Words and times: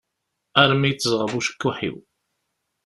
Armi 0.61 0.87
yettzeɣɣeb 0.89 1.31
ucekkuḥ-iw. 1.39 1.97